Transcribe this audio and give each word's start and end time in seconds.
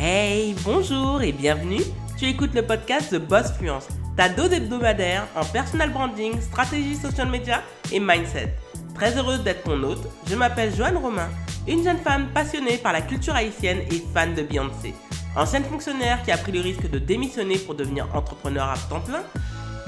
Hey, 0.00 0.54
bonjour 0.64 1.22
et 1.22 1.32
bienvenue. 1.32 1.82
Tu 2.16 2.26
écoutes 2.26 2.54
le 2.54 2.62
podcast 2.62 3.10
The 3.10 3.18
Boss 3.18 3.50
Fluence, 3.58 3.88
ta 4.16 4.28
dose 4.28 4.52
hebdomadaire 4.52 5.26
en 5.34 5.44
personal 5.44 5.90
branding, 5.90 6.40
stratégie 6.40 6.94
social 6.94 7.28
media 7.28 7.64
et 7.90 7.98
mindset. 7.98 8.54
Très 8.94 9.18
heureuse 9.18 9.42
d'être 9.42 9.64
ton 9.64 9.82
hôte, 9.82 10.06
je 10.28 10.36
m'appelle 10.36 10.72
Joanne 10.72 10.98
Romain, 10.98 11.28
une 11.66 11.82
jeune 11.82 11.98
femme 11.98 12.28
passionnée 12.32 12.76
par 12.76 12.92
la 12.92 13.00
culture 13.00 13.34
haïtienne 13.34 13.80
et 13.90 14.04
fan 14.14 14.36
de 14.36 14.42
Beyoncé. 14.42 14.94
Ancienne 15.34 15.64
fonctionnaire 15.64 16.22
qui 16.22 16.30
a 16.30 16.38
pris 16.38 16.52
le 16.52 16.60
risque 16.60 16.88
de 16.88 17.00
démissionner 17.00 17.58
pour 17.58 17.74
devenir 17.74 18.06
entrepreneur 18.14 18.68
à 18.68 18.76
temps 18.88 19.00
plein, 19.00 19.24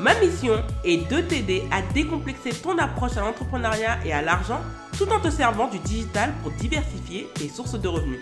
Ma 0.01 0.15
mission 0.15 0.65
est 0.83 1.09
de 1.11 1.21
t'aider 1.21 1.63
à 1.71 1.83
décomplexer 1.93 2.51
ton 2.51 2.79
approche 2.79 3.19
à 3.19 3.21
l'entrepreneuriat 3.21 3.99
et 4.05 4.15
à 4.15 4.23
l'argent 4.23 4.61
tout 4.97 5.07
en 5.13 5.21
te 5.21 5.29
servant 5.29 5.69
du 5.69 5.79
digital 5.79 6.33
pour 6.43 6.53
diversifier 6.53 7.29
tes 7.35 7.51
sources 7.51 7.79
de 7.79 7.87
revenus. 7.87 8.21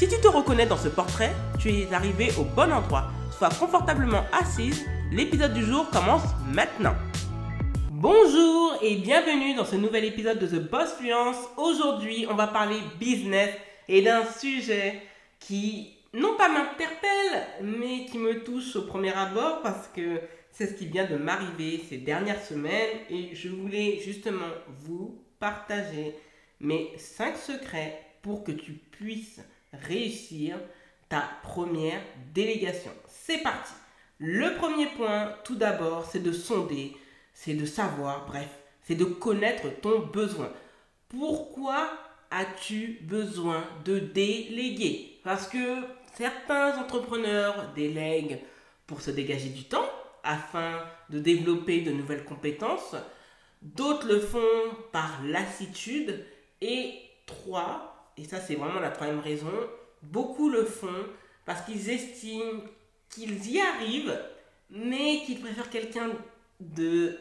Si 0.00 0.08
tu 0.08 0.18
te 0.18 0.28
reconnais 0.28 0.64
dans 0.64 0.78
ce 0.78 0.88
portrait, 0.88 1.34
tu 1.58 1.68
es 1.68 1.92
arrivé 1.92 2.30
au 2.38 2.44
bon 2.44 2.72
endroit. 2.72 3.10
Sois 3.36 3.50
confortablement 3.50 4.24
assise, 4.32 4.86
l'épisode 5.12 5.52
du 5.52 5.62
jour 5.62 5.90
commence 5.90 6.22
maintenant. 6.46 6.94
Bonjour 7.90 8.78
et 8.80 8.96
bienvenue 8.96 9.54
dans 9.54 9.66
ce 9.66 9.76
nouvel 9.76 10.06
épisode 10.06 10.38
de 10.38 10.46
The 10.46 10.70
Boss 10.70 10.94
Fluence. 10.94 11.36
Aujourd'hui, 11.58 12.26
on 12.30 12.34
va 12.34 12.46
parler 12.46 12.78
business 12.98 13.50
et 13.88 14.00
d'un 14.00 14.24
sujet 14.24 15.02
qui 15.38 15.98
non 16.14 16.34
pas 16.38 16.48
m'interpelle, 16.48 17.46
mais 17.60 18.06
qui 18.06 18.16
me 18.16 18.42
touche 18.42 18.76
au 18.76 18.86
premier 18.86 19.12
abord 19.12 19.60
parce 19.60 19.86
que 19.88 20.22
c'est 20.50 20.68
ce 20.68 20.72
qui 20.78 20.86
vient 20.86 21.04
de 21.04 21.16
m'arriver 21.16 21.84
ces 21.90 21.98
dernières 21.98 22.42
semaines 22.42 22.96
et 23.10 23.34
je 23.34 23.50
voulais 23.50 24.00
justement 24.02 24.48
vous 24.78 25.22
partager 25.38 26.14
mes 26.58 26.90
5 26.96 27.36
secrets 27.36 28.00
pour 28.22 28.44
que 28.44 28.52
tu 28.52 28.72
puisses 28.72 29.42
réussir 29.72 30.58
ta 31.08 31.28
première 31.42 32.00
délégation. 32.32 32.92
C'est 33.08 33.42
parti. 33.42 33.72
Le 34.18 34.54
premier 34.56 34.86
point, 34.86 35.34
tout 35.44 35.56
d'abord, 35.56 36.04
c'est 36.04 36.22
de 36.22 36.32
sonder, 36.32 36.96
c'est 37.32 37.54
de 37.54 37.66
savoir, 37.66 38.26
bref, 38.26 38.48
c'est 38.82 38.94
de 38.94 39.04
connaître 39.04 39.68
ton 39.80 40.00
besoin. 40.00 40.52
Pourquoi 41.08 41.90
as-tu 42.30 42.98
besoin 43.02 43.64
de 43.84 43.98
déléguer? 43.98 45.20
Parce 45.24 45.48
que 45.48 45.76
certains 46.14 46.78
entrepreneurs 46.78 47.72
délèguent 47.74 48.40
pour 48.86 49.00
se 49.00 49.10
dégager 49.10 49.48
du 49.48 49.64
temps, 49.64 49.88
afin 50.22 50.84
de 51.08 51.18
développer 51.18 51.80
de 51.80 51.92
nouvelles 51.92 52.24
compétences. 52.24 52.94
D'autres 53.62 54.06
le 54.06 54.20
font 54.20 54.76
par 54.92 55.22
lassitude. 55.24 56.24
Et 56.60 56.94
trois, 57.26 57.89
et 58.16 58.24
ça 58.24 58.40
c'est 58.40 58.54
vraiment 58.54 58.80
la 58.80 58.90
troisième 58.90 59.20
raison, 59.20 59.52
beaucoup 60.02 60.48
le 60.48 60.64
font 60.64 61.06
parce 61.44 61.62
qu'ils 61.62 61.90
estiment 61.90 62.62
qu'ils 63.08 63.50
y 63.50 63.60
arrivent, 63.60 64.18
mais 64.70 65.22
qu'ils 65.24 65.40
préfèrent 65.40 65.70
quelqu'un 65.70 66.10
de 66.60 67.18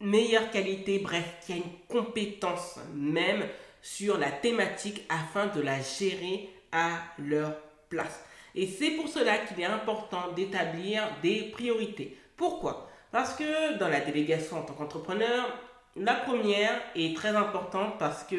meilleure 0.00 0.50
qualité, 0.50 0.98
bref, 0.98 1.24
qui 1.44 1.52
a 1.52 1.56
une 1.56 1.78
compétence 1.88 2.78
même 2.94 3.44
sur 3.82 4.18
la 4.18 4.30
thématique 4.30 5.04
afin 5.08 5.46
de 5.48 5.60
la 5.60 5.80
gérer 5.80 6.48
à 6.72 7.02
leur 7.18 7.54
place. 7.88 8.24
Et 8.54 8.66
c'est 8.66 8.90
pour 8.92 9.08
cela 9.08 9.38
qu'il 9.38 9.60
est 9.60 9.66
important 9.66 10.32
d'établir 10.32 11.02
des 11.22 11.50
priorités. 11.52 12.16
Pourquoi? 12.36 12.90
Parce 13.12 13.34
que 13.34 13.78
dans 13.78 13.88
la 13.88 14.00
délégation 14.00 14.58
en 14.58 14.62
tant 14.62 14.74
qu'entrepreneur, 14.74 15.52
la 15.96 16.14
première 16.14 16.80
est 16.94 17.16
très 17.16 17.36
importante 17.36 17.98
parce 17.98 18.24
que 18.24 18.36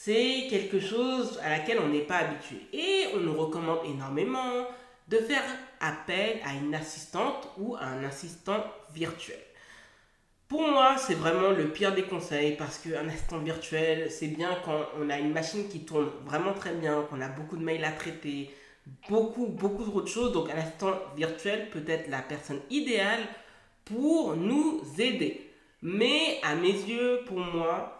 c'est 0.00 0.46
quelque 0.48 0.78
chose 0.78 1.40
à 1.42 1.50
laquelle 1.50 1.80
on 1.80 1.88
n'est 1.88 2.00
pas 2.00 2.18
habitué. 2.18 2.56
Et 2.72 3.06
on 3.14 3.20
nous 3.20 3.34
recommande 3.34 3.80
énormément 3.84 4.66
de 5.08 5.16
faire 5.16 5.42
appel 5.80 6.38
à 6.44 6.54
une 6.54 6.74
assistante 6.74 7.48
ou 7.58 7.74
à 7.74 7.84
un 7.84 8.04
assistant 8.04 8.62
virtuel. 8.94 9.40
Pour 10.46 10.62
moi, 10.62 10.96
c'est 10.98 11.14
vraiment 11.14 11.50
le 11.50 11.68
pire 11.72 11.94
des 11.94 12.04
conseils 12.04 12.56
parce 12.56 12.78
qu'un 12.78 13.08
assistant 13.08 13.38
virtuel, 13.38 14.10
c'est 14.10 14.28
bien 14.28 14.56
quand 14.64 14.86
on 15.00 15.10
a 15.10 15.18
une 15.18 15.32
machine 15.32 15.68
qui 15.68 15.84
tourne 15.84 16.10
vraiment 16.24 16.54
très 16.54 16.74
bien, 16.74 17.02
qu'on 17.10 17.20
a 17.20 17.28
beaucoup 17.28 17.56
de 17.56 17.64
mails 17.64 17.84
à 17.84 17.92
traiter, 17.92 18.54
beaucoup, 19.08 19.46
beaucoup 19.46 19.84
d'autres 19.84 20.06
choses. 20.06 20.32
Donc, 20.32 20.48
un 20.48 20.58
assistant 20.58 20.94
virtuel 21.16 21.70
peut 21.70 21.84
être 21.88 22.08
la 22.08 22.22
personne 22.22 22.60
idéale 22.70 23.26
pour 23.84 24.36
nous 24.36 24.80
aider. 24.98 25.50
Mais 25.82 26.40
à 26.44 26.54
mes 26.54 26.72
yeux, 26.72 27.20
pour 27.26 27.38
moi, 27.38 27.97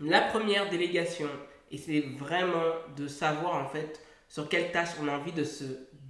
la 0.00 0.20
première 0.22 0.68
délégation, 0.68 1.28
et 1.70 1.78
c'est 1.78 2.00
vraiment 2.18 2.74
de 2.96 3.06
savoir 3.08 3.54
en 3.54 3.68
fait 3.68 4.00
sur 4.28 4.48
quelle 4.48 4.72
tâche 4.72 4.90
on 5.02 5.08
a 5.08 5.12
envie 5.12 5.32
de 5.32 5.44
se 5.44 5.64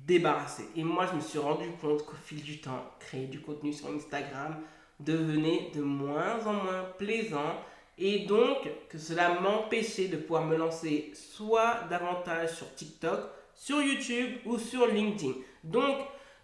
débarrasser. 0.07 0.65
Et 0.77 0.85
moi, 0.85 1.07
je 1.11 1.17
me 1.17 1.21
suis 1.21 1.39
rendu 1.39 1.69
compte 1.81 2.05
qu'au 2.05 2.17
fil 2.25 2.43
du 2.43 2.61
temps, 2.61 2.85
créer 2.99 3.27
du 3.27 3.41
contenu 3.41 3.73
sur 3.73 3.89
Instagram 3.89 4.57
devenait 5.01 5.71
de 5.75 5.83
moins 5.83 6.45
en 6.47 6.53
moins 6.53 6.85
plaisant. 6.99 7.57
Et 7.99 8.21
donc, 8.21 8.69
que 8.89 8.99
cela 8.99 9.41
m'empêchait 9.41 10.09
de 10.09 10.17
pouvoir 10.17 10.45
me 10.47 10.57
lancer 10.57 11.13
soit 11.15 11.85
davantage 11.91 12.55
sur 12.57 12.75
TikTok, 12.75 13.21
sur 13.55 13.83
YouTube 13.83 14.39
ou 14.47 14.59
sur 14.59 14.87
LinkedIn. 14.87 15.35
Donc, 15.63 15.99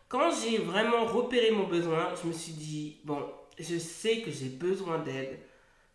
quand 0.09 0.31
j'ai 0.31 0.59
vraiment 0.59 1.05
repéré 1.05 1.51
mon 1.51 1.67
besoin, 1.67 2.15
je 2.23 2.29
me 2.29 2.33
suis 2.33 2.53
dit, 2.53 2.99
bon, 3.05 3.25
je 3.59 3.79
sais 3.79 4.21
que 4.21 4.31
j'ai 4.31 4.49
besoin 4.49 4.99
d'aide 4.99 5.41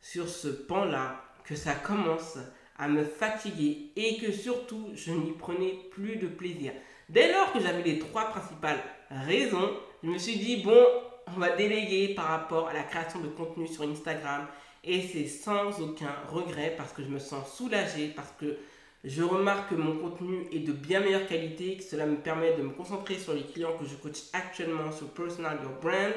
sur 0.01 0.27
ce 0.27 0.49
pan-là, 0.49 1.23
que 1.45 1.55
ça 1.55 1.73
commence 1.73 2.37
à 2.77 2.87
me 2.87 3.03
fatiguer 3.03 3.91
et 3.95 4.17
que 4.17 4.31
surtout, 4.31 4.89
je 4.95 5.11
n'y 5.11 5.31
prenais 5.31 5.75
plus 5.91 6.15
de 6.15 6.27
plaisir. 6.27 6.71
Dès 7.09 7.31
lors 7.31 7.51
que 7.51 7.59
j'avais 7.59 7.83
les 7.83 7.99
trois 7.99 8.25
principales 8.25 8.81
raisons, 9.09 9.71
je 10.03 10.09
me 10.09 10.17
suis 10.17 10.37
dit, 10.37 10.63
bon, 10.63 10.85
on 11.27 11.39
va 11.39 11.55
déléguer 11.55 12.13
par 12.15 12.27
rapport 12.27 12.67
à 12.67 12.73
la 12.73 12.83
création 12.83 13.19
de 13.19 13.27
contenu 13.27 13.67
sur 13.67 13.83
Instagram. 13.83 14.47
Et 14.83 15.01
c'est 15.01 15.27
sans 15.27 15.79
aucun 15.79 16.13
regret 16.29 16.73
parce 16.77 16.91
que 16.91 17.03
je 17.03 17.07
me 17.07 17.19
sens 17.19 17.55
soulagé, 17.55 18.09
parce 18.15 18.33
que 18.39 18.57
je 19.03 19.21
remarque 19.23 19.69
que 19.69 19.75
mon 19.75 19.97
contenu 19.97 20.45
est 20.51 20.59
de 20.59 20.71
bien 20.71 21.01
meilleure 21.01 21.27
qualité, 21.27 21.77
que 21.77 21.83
cela 21.83 22.05
me 22.05 22.17
permet 22.17 22.55
de 22.55 22.63
me 22.63 22.69
concentrer 22.69 23.17
sur 23.17 23.33
les 23.33 23.43
clients 23.43 23.77
que 23.77 23.85
je 23.85 23.95
coach 23.95 24.17
actuellement 24.33 24.91
sur 24.91 25.09
Personal 25.09 25.59
Your 25.61 25.79
Brand, 25.81 26.13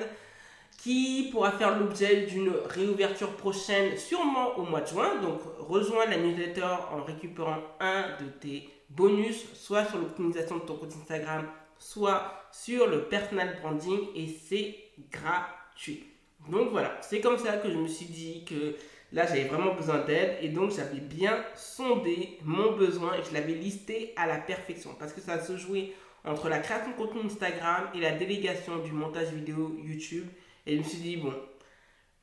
qui 0.86 1.30
pourra 1.32 1.50
faire 1.50 1.76
l'objet 1.76 2.26
d'une 2.26 2.52
réouverture 2.68 3.32
prochaine, 3.32 3.96
sûrement 3.96 4.56
au 4.56 4.62
mois 4.62 4.82
de 4.82 4.86
juin. 4.86 5.20
Donc, 5.20 5.40
rejoins 5.58 6.06
la 6.06 6.16
newsletter 6.16 6.76
en 6.92 7.02
récupérant 7.02 7.58
un 7.80 8.02
de 8.22 8.28
tes 8.40 8.68
bonus, 8.88 9.52
soit 9.54 9.84
sur 9.84 9.98
l'optimisation 9.98 10.58
de 10.58 10.60
ton 10.60 10.76
compte 10.76 10.92
Instagram, 11.02 11.48
soit 11.76 12.48
sur 12.52 12.86
le 12.86 13.08
personal 13.08 13.58
branding, 13.60 13.98
et 14.14 14.28
c'est 14.28 14.76
gratuit. 15.10 16.04
Donc 16.48 16.70
voilà, 16.70 16.96
c'est 17.00 17.20
comme 17.20 17.36
ça 17.36 17.56
que 17.56 17.68
je 17.68 17.76
me 17.76 17.88
suis 17.88 18.06
dit 18.06 18.44
que 18.44 18.76
Là, 19.12 19.24
j'avais 19.24 19.44
vraiment 19.44 19.72
besoin 19.72 19.98
d'aide 20.04 20.36
et 20.42 20.48
donc 20.48 20.72
j'avais 20.72 20.98
bien 20.98 21.44
sondé 21.54 22.40
mon 22.42 22.72
besoin 22.72 23.14
et 23.14 23.22
je 23.22 23.32
l'avais 23.32 23.52
listé 23.52 24.12
à 24.16 24.26
la 24.26 24.36
perfection 24.36 24.90
parce 24.98 25.12
que 25.12 25.20
ça 25.20 25.40
se 25.40 25.56
jouait 25.56 25.92
entre 26.24 26.48
la 26.48 26.58
création 26.58 26.90
de 26.90 26.96
contenu 26.96 27.20
Instagram 27.24 27.84
et 27.94 28.00
la 28.00 28.10
délégation 28.10 28.78
du 28.78 28.90
montage 28.90 29.28
vidéo 29.28 29.76
YouTube. 29.80 30.26
Et 30.66 30.74
je 30.74 30.78
me 30.78 30.84
suis 30.84 30.98
dit, 30.98 31.16
bon, 31.16 31.34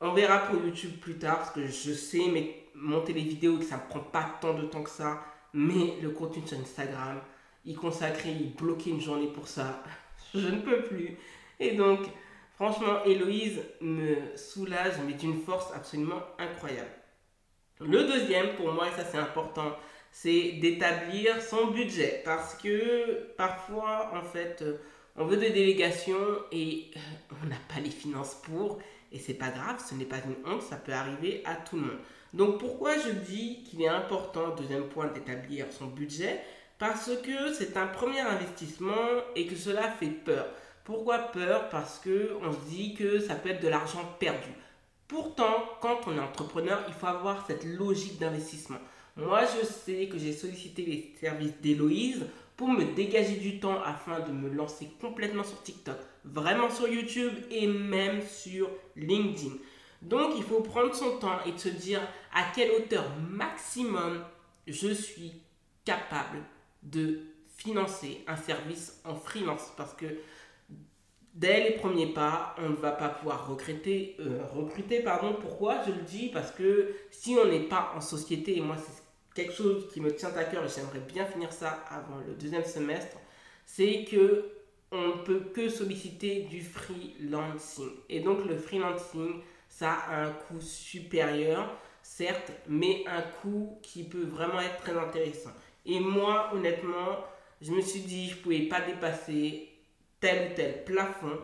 on 0.00 0.12
verra 0.12 0.38
pour 0.46 0.62
YouTube 0.62 1.00
plus 1.00 1.18
tard 1.18 1.38
parce 1.38 1.50
que 1.50 1.66
je 1.66 1.92
sais 1.92 2.22
monter 2.74 3.12
les 3.12 3.22
vidéos 3.22 3.56
et 3.56 3.60
que 3.60 3.64
ça 3.64 3.76
ne 3.76 3.88
prend 3.90 4.00
pas 4.00 4.38
tant 4.40 4.54
de 4.54 4.66
temps 4.66 4.82
que 4.82 4.90
ça. 4.90 5.24
Mais 5.52 5.96
le 6.02 6.10
contenu 6.10 6.46
sur 6.46 6.58
Instagram, 6.58 7.20
y 7.64 7.74
consacrer, 7.74 8.32
y 8.32 8.44
bloquer 8.48 8.90
une 8.90 9.00
journée 9.00 9.28
pour 9.28 9.48
ça, 9.48 9.82
je 10.34 10.48
ne 10.48 10.60
peux 10.60 10.82
plus. 10.82 11.16
Et 11.60 11.76
donc, 11.76 12.00
Franchement, 12.54 13.02
Héloïse 13.04 13.60
me 13.80 14.36
soulage, 14.36 14.94
mais 15.04 15.14
d'une 15.14 15.40
force 15.42 15.72
absolument 15.74 16.22
incroyable. 16.38 16.90
Le 17.80 18.04
deuxième, 18.04 18.54
pour 18.54 18.72
moi, 18.72 18.86
et 18.88 18.92
ça 18.92 19.04
c'est 19.04 19.18
important, 19.18 19.76
c'est 20.12 20.52
d'établir 20.52 21.42
son 21.42 21.72
budget. 21.72 22.22
Parce 22.24 22.54
que 22.54 23.34
parfois, 23.36 24.12
en 24.14 24.22
fait, 24.22 24.62
euh, 24.62 24.76
on 25.16 25.26
veut 25.26 25.36
des 25.36 25.50
délégations 25.50 26.42
et 26.50 26.90
euh, 26.96 27.34
on 27.42 27.46
n'a 27.46 27.56
pas 27.68 27.80
les 27.80 27.90
finances 27.90 28.36
pour. 28.42 28.78
Et 29.12 29.18
c'est 29.18 29.34
pas 29.34 29.50
grave, 29.50 29.82
ce 29.88 29.94
n'est 29.94 30.04
pas 30.04 30.18
une 30.18 30.52
honte, 30.52 30.62
ça 30.62 30.76
peut 30.76 30.92
arriver 30.92 31.42
à 31.44 31.54
tout 31.54 31.76
le 31.76 31.82
monde. 31.82 31.98
Donc 32.32 32.58
pourquoi 32.58 32.98
je 32.98 33.10
dis 33.10 33.62
qu'il 33.62 33.80
est 33.82 33.88
important, 33.88 34.54
deuxième 34.56 34.88
point, 34.88 35.06
d'établir 35.06 35.66
son 35.70 35.86
budget? 35.86 36.40
Parce 36.78 37.10
que 37.22 37.52
c'est 37.52 37.76
un 37.76 37.86
premier 37.86 38.20
investissement 38.20 38.90
et 39.36 39.46
que 39.46 39.54
cela 39.54 39.88
fait 39.88 40.08
peur. 40.08 40.46
Pourquoi 40.82 41.18
peur? 41.18 41.68
Parce 41.68 42.00
que 42.00 42.32
on 42.42 42.52
se 42.52 42.68
dit 42.68 42.94
que 42.94 43.20
ça 43.20 43.36
peut 43.36 43.50
être 43.50 43.62
de 43.62 43.68
l'argent 43.68 44.04
perdu. 44.18 44.50
Pourtant, 45.06 45.64
quand 45.80 46.00
on 46.08 46.16
est 46.16 46.20
entrepreneur, 46.20 46.82
il 46.88 46.94
faut 46.94 47.06
avoir 47.06 47.46
cette 47.46 47.64
logique 47.64 48.18
d'investissement. 48.18 48.78
Moi, 49.16 49.42
je 49.44 49.64
sais 49.64 50.08
que 50.08 50.18
j'ai 50.18 50.32
sollicité 50.32 50.82
les 50.82 51.14
services 51.20 51.60
d'Héloïse 51.60 52.26
pour 52.56 52.68
me 52.68 52.84
dégager 52.94 53.36
du 53.36 53.58
temps 53.58 53.82
afin 53.82 54.20
de 54.20 54.32
me 54.32 54.48
lancer 54.48 54.88
complètement 55.00 55.44
sur 55.44 55.60
TikTok, 55.62 55.96
vraiment 56.24 56.70
sur 56.70 56.88
YouTube 56.88 57.32
et 57.50 57.66
même 57.66 58.22
sur 58.22 58.70
LinkedIn. 58.96 59.54
Donc, 60.02 60.34
il 60.36 60.42
faut 60.42 60.60
prendre 60.60 60.94
son 60.94 61.18
temps 61.18 61.38
et 61.46 61.58
se 61.58 61.68
dire 61.68 62.00
à 62.32 62.44
quelle 62.54 62.70
hauteur 62.72 63.04
maximum 63.28 64.22
je 64.66 64.88
suis 64.88 65.32
capable 65.84 66.42
de 66.82 67.20
financer 67.56 68.22
un 68.26 68.36
service 68.36 69.00
en 69.04 69.14
freelance 69.14 69.72
parce 69.76 69.94
que 69.94 70.06
dès 71.34 71.68
les 71.68 71.76
premiers 71.76 72.12
pas, 72.12 72.54
on 72.58 72.70
ne 72.70 72.76
va 72.76 72.92
pas 72.92 73.08
pouvoir 73.08 73.48
recruter. 73.48 74.16
Euh, 74.20 74.40
pardon. 75.04 75.36
Pourquoi 75.40 75.82
je 75.86 75.92
le 75.92 76.02
dis? 76.02 76.28
Parce 76.28 76.50
que 76.50 76.94
si 77.10 77.36
on 77.40 77.46
n'est 77.46 77.68
pas 77.68 77.92
en 77.96 78.00
société, 78.00 78.56
et 78.56 78.60
moi 78.60 78.76
c'est 78.76 79.03
quelque 79.34 79.52
chose 79.52 79.88
qui 79.92 80.00
me 80.00 80.14
tient 80.14 80.34
à 80.34 80.44
cœur 80.44 80.64
et 80.64 80.68
j'aimerais 80.68 81.00
bien 81.00 81.26
finir 81.26 81.52
ça 81.52 81.84
avant 81.90 82.18
le 82.26 82.34
deuxième 82.34 82.64
semestre, 82.64 83.16
c'est 83.66 84.04
que 84.04 84.50
on 84.92 85.08
ne 85.08 85.22
peut 85.24 85.40
que 85.52 85.68
solliciter 85.68 86.42
du 86.42 86.62
freelancing. 86.62 87.90
Et 88.08 88.20
donc 88.20 88.44
le 88.44 88.56
freelancing, 88.56 89.40
ça 89.68 89.92
a 89.92 90.26
un 90.26 90.30
coût 90.30 90.60
supérieur, 90.60 91.76
certes, 92.02 92.52
mais 92.68 93.02
un 93.08 93.22
coût 93.22 93.78
qui 93.82 94.04
peut 94.04 94.24
vraiment 94.24 94.60
être 94.60 94.78
très 94.78 94.96
intéressant. 94.96 95.50
Et 95.84 95.98
moi, 95.98 96.50
honnêtement, 96.54 97.18
je 97.60 97.72
me 97.72 97.80
suis 97.80 98.00
dit, 98.00 98.28
je 98.28 98.36
ne 98.36 98.40
pouvais 98.40 98.60
pas 98.68 98.82
dépasser 98.82 99.68
tel 100.20 100.52
ou 100.52 100.54
tel 100.54 100.84
plafond. 100.84 101.38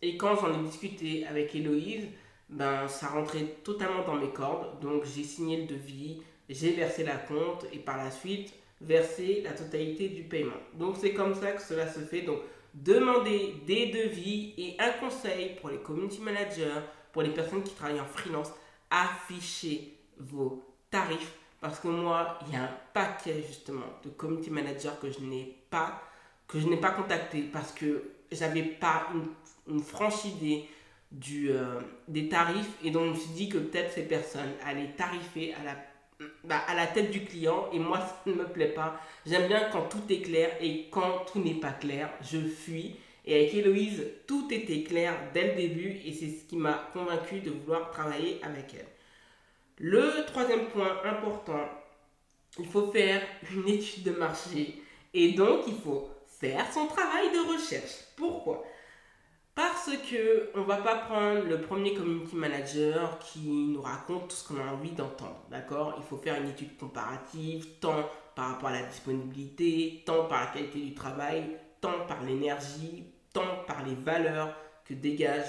Et 0.00 0.16
quand 0.16 0.36
j'en 0.36 0.52
ai 0.54 0.62
discuté 0.64 1.26
avec 1.26 1.54
Héloïse, 1.54 2.06
ben, 2.48 2.86
ça 2.86 3.08
rentrait 3.08 3.56
totalement 3.64 4.04
dans 4.04 4.14
mes 4.14 4.30
cordes. 4.30 4.78
Donc 4.80 5.04
j'ai 5.04 5.24
signé 5.24 5.62
le 5.62 5.66
devis, 5.66 6.22
j'ai 6.48 6.72
versé 6.72 7.04
la 7.04 7.16
compte 7.16 7.66
et 7.72 7.78
par 7.78 7.96
la 7.96 8.10
suite 8.10 8.52
versé 8.80 9.42
la 9.42 9.52
totalité 9.52 10.08
du 10.08 10.24
paiement. 10.24 10.60
Donc 10.74 10.96
c'est 11.00 11.14
comme 11.14 11.34
ça 11.34 11.52
que 11.52 11.62
cela 11.62 11.90
se 11.90 12.00
fait. 12.00 12.22
Donc 12.22 12.40
demandez 12.74 13.54
des 13.66 13.86
devis 13.86 14.54
et 14.58 14.76
un 14.78 14.90
conseil 14.90 15.56
pour 15.60 15.70
les 15.70 15.78
community 15.78 16.20
managers, 16.20 16.80
pour 17.12 17.22
les 17.22 17.30
personnes 17.30 17.62
qui 17.62 17.74
travaillent 17.74 18.00
en 18.00 18.06
freelance, 18.06 18.50
affichez 18.90 19.94
vos 20.18 20.62
tarifs 20.90 21.32
parce 21.64 21.80
que 21.80 21.88
moi, 21.88 22.38
il 22.46 22.52
y 22.52 22.56
a 22.56 22.64
un 22.64 22.76
paquet 22.92 23.42
justement 23.46 23.86
de 24.04 24.10
community 24.10 24.50
managers 24.50 24.90
que 25.00 25.10
je 25.10 25.20
n'ai 25.20 25.56
pas 25.70 26.02
que 26.46 26.60
je 26.60 26.66
n'ai 26.66 26.76
pas 26.76 26.90
contacté 26.90 27.40
parce 27.40 27.72
que 27.72 28.10
j'avais 28.30 28.64
pas 28.64 29.08
une, 29.66 29.80
franche 29.80 30.26
idée 30.26 30.68
euh, 31.48 31.80
des 32.06 32.28
tarifs 32.28 32.70
et 32.82 32.90
donc 32.90 33.04
je 33.06 33.10
me 33.12 33.16
suis 33.16 33.30
dit 33.30 33.48
que 33.48 33.56
peut-être 33.56 33.92
ces 33.94 34.02
personnes 34.02 34.52
allaient 34.62 34.92
tarifer 34.94 35.54
à 35.54 35.64
la, 35.64 35.76
bah, 36.44 36.62
à 36.68 36.74
la 36.74 36.86
tête 36.86 37.10
du 37.10 37.24
client 37.24 37.68
et 37.72 37.78
moi 37.78 37.98
ça 38.00 38.16
ne 38.26 38.34
me 38.34 38.46
plaît 38.46 38.72
pas. 38.72 39.00
J'aime 39.26 39.48
bien 39.48 39.68
quand 39.70 39.88
tout 39.88 40.02
est 40.10 40.20
clair 40.20 40.50
et 40.60 40.88
quand 40.90 41.24
tout 41.32 41.40
n'est 41.40 41.54
pas 41.60 41.72
clair, 41.72 42.10
je 42.22 42.38
fuis. 42.38 42.96
Et 43.26 43.34
avec 43.36 43.54
Héloïse, 43.54 44.04
tout 44.26 44.48
était 44.50 44.82
clair 44.82 45.14
dès 45.32 45.48
le 45.48 45.54
début 45.54 46.00
et 46.04 46.12
c'est 46.12 46.28
ce 46.28 46.44
qui 46.44 46.56
m'a 46.56 46.90
convaincu 46.92 47.40
de 47.40 47.50
vouloir 47.50 47.90
travailler 47.90 48.38
avec 48.42 48.74
elle. 48.74 48.86
Le 49.78 50.24
troisième 50.26 50.66
point 50.66 51.00
important, 51.04 51.68
il 52.58 52.66
faut 52.66 52.92
faire 52.92 53.22
une 53.52 53.68
étude 53.72 54.04
de 54.04 54.12
marché 54.12 54.82
et 55.12 55.32
donc 55.32 55.62
il 55.66 55.74
faut 55.74 56.10
faire 56.40 56.70
son 56.72 56.86
travail 56.86 57.30
de 57.32 57.52
recherche. 57.52 58.03
On 60.54 60.62
va 60.62 60.76
pas 60.76 60.96
prendre 60.96 61.44
le 61.44 61.60
premier 61.60 61.94
community 61.94 62.36
manager 62.36 63.18
qui 63.18 63.48
nous 63.48 63.82
raconte 63.82 64.28
tout 64.28 64.36
ce 64.36 64.46
qu'on 64.46 64.60
a 64.60 64.72
envie 64.72 64.92
d'entendre, 64.92 65.44
d'accord? 65.50 65.94
Il 65.98 66.04
faut 66.04 66.16
faire 66.16 66.40
une 66.40 66.50
étude 66.50 66.76
comparative, 66.76 67.66
tant 67.80 68.08
par 68.34 68.50
rapport 68.50 68.68
à 68.68 68.80
la 68.80 68.82
disponibilité, 68.82 70.02
tant 70.04 70.24
par 70.26 70.40
la 70.40 70.46
qualité 70.46 70.80
du 70.80 70.94
travail, 70.94 71.56
tant 71.80 72.06
par 72.06 72.22
l'énergie, 72.22 73.04
tant 73.32 73.64
par 73.66 73.84
les 73.84 73.94
valeurs 73.94 74.54
que 74.84 74.94
dégage 74.94 75.46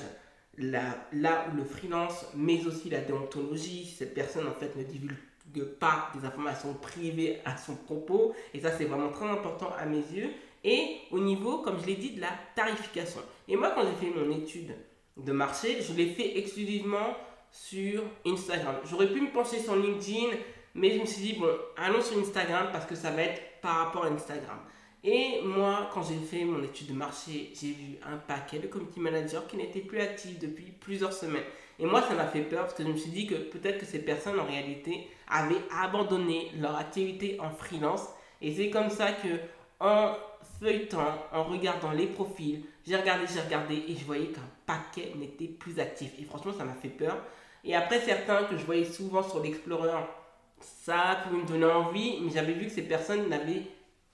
la, 0.57 1.07
là 1.11 1.47
où 1.51 1.57
le 1.57 1.63
freelance, 1.63 2.25
mais 2.35 2.65
aussi 2.65 2.89
la 2.89 3.01
déontologie. 3.01 3.85
Cette 3.85 4.13
personne 4.13 4.47
en 4.47 4.53
fait 4.53 4.75
ne 4.75 4.83
divulgue 4.83 5.17
pas 5.63 6.09
des 6.15 6.25
informations 6.25 6.73
privées 6.73 7.39
à 7.45 7.57
son 7.57 7.75
propos, 7.75 8.33
et 8.53 8.59
ça 8.59 8.71
c'est 8.71 8.85
vraiment 8.85 9.09
très 9.09 9.27
important 9.27 9.69
à 9.77 9.85
mes 9.85 9.97
yeux 9.97 10.31
et 10.65 10.97
au 11.11 11.19
niveau, 11.19 11.59
comme 11.59 11.79
je 11.79 11.85
l'ai 11.85 11.95
dit, 11.95 12.15
de 12.15 12.21
la 12.21 12.31
tarification. 12.55 13.21
Et 13.47 13.55
moi, 13.55 13.71
quand 13.75 13.83
j'ai 13.83 14.07
fait 14.07 14.11
mon 14.11 14.31
étude 14.35 14.75
de 15.15 15.31
marché, 15.31 15.79
je 15.79 15.93
l'ai 15.93 16.07
fait 16.07 16.39
exclusivement 16.39 17.15
sur 17.51 18.01
Instagram. 18.25 18.77
J'aurais 18.89 19.13
pu 19.13 19.21
me 19.21 19.31
pencher 19.31 19.59
sur 19.59 19.75
LinkedIn, 19.75 20.35
mais 20.73 20.95
je 20.95 21.01
me 21.01 21.05
suis 21.05 21.21
dit, 21.21 21.33
bon, 21.39 21.51
allons 21.77 22.01
sur 22.01 22.17
Instagram 22.17 22.69
parce 22.71 22.87
que 22.87 22.95
ça 22.95 23.11
va 23.11 23.21
être 23.21 23.41
par 23.61 23.75
rapport 23.75 24.05
à 24.05 24.07
Instagram. 24.07 24.57
Et 25.03 25.39
moi, 25.43 25.87
quand 25.93 26.01
j'ai 26.01 26.17
fait 26.17 26.43
mon 26.43 26.63
étude 26.63 26.87
de 26.87 26.93
marché, 26.93 27.51
j'ai 27.53 27.67
vu 27.67 27.97
un 28.03 28.17
paquet 28.17 28.57
de 28.57 28.65
community 28.65 28.99
managers 28.99 29.45
qui 29.47 29.57
n'étaient 29.57 29.81
plus 29.81 29.99
actifs 30.01 30.39
depuis 30.39 30.71
plusieurs 30.71 31.13
semaines. 31.13 31.43
Et 31.79 31.85
moi, 31.85 32.01
ça 32.01 32.13
m'a 32.13 32.27
fait 32.27 32.41
peur 32.41 32.61
parce 32.61 32.73
que 32.73 32.83
je 32.83 32.89
me 32.89 32.97
suis 32.97 33.11
dit 33.11 33.27
que 33.27 33.35
peut-être 33.35 33.79
que 33.79 33.85
ces 33.85 33.99
personnes, 33.99 34.39
en 34.39 34.45
réalité, 34.45 35.07
avaient 35.29 35.61
abandonné 35.81 36.51
leur 36.59 36.75
activité 36.77 37.37
en 37.39 37.49
freelance. 37.49 38.07
Et 38.41 38.53
c'est 38.53 38.69
comme 38.69 38.89
ça 38.89 39.11
que, 39.11 39.27
en 39.79 40.13
feuilletant, 40.59 41.19
en 41.33 41.43
regardant 41.43 41.91
les 41.91 42.07
profils, 42.07 42.63
j'ai 42.85 42.95
regardé, 42.95 43.25
j'ai 43.33 43.41
regardé 43.41 43.83
et 43.87 43.95
je 43.95 44.05
voyais 44.05 44.27
qu'un 44.27 44.47
paquet 44.65 45.13
n'était 45.15 45.47
plus 45.47 45.79
actif. 45.79 46.11
Et 46.19 46.23
franchement, 46.23 46.53
ça 46.57 46.63
m'a 46.63 46.75
fait 46.75 46.89
peur. 46.89 47.17
Et 47.63 47.75
après, 47.75 47.99
certains 47.99 48.43
que 48.43 48.57
je 48.57 48.63
voyais 48.63 48.85
souvent 48.85 49.23
sur 49.23 49.41
l'Explorer, 49.41 49.91
ça 50.59 51.19
pouvait 51.23 51.41
me 51.41 51.47
donner 51.47 51.65
envie, 51.65 52.19
mais 52.21 52.31
j'avais 52.31 52.53
vu 52.53 52.67
que 52.67 52.71
ces 52.71 52.83
personnes 52.83 53.27
n'avaient 53.27 53.63